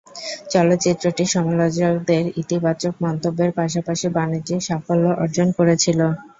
[0.51, 5.99] চলচ্চিত্রটি সমালোচকদের ইতিবাচক মন্তব্যের পাশাপাশি বাণিজ্যিক সাফল্য অর্জন করেছিল।